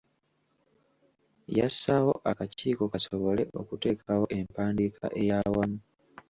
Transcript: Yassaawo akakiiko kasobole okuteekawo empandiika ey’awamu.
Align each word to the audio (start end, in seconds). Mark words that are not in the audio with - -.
Yassaawo 1.57 2.11
akakiiko 2.31 2.83
kasobole 2.91 3.43
okuteekawo 3.61 4.25
empandiika 4.37 5.05
ey’awamu. 5.21 5.77